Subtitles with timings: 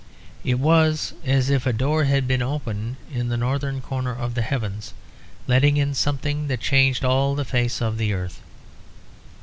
[0.43, 4.41] It was as if a door had been opened in the northern corner of the
[4.41, 4.95] heavens;
[5.45, 8.41] letting in something that changed all the face of the earth.